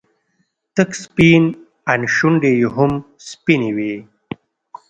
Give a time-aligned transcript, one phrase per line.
[0.75, 1.43] تک سپين
[1.91, 2.91] ان شونډې يې هم
[3.29, 3.93] سپينې وې.